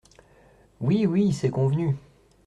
Oui, 0.81 1.05
oui, 1.05 1.31
c'est 1.31 1.51
convenu… 1.51 1.95